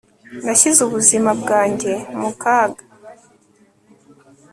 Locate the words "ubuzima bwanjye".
0.87-1.93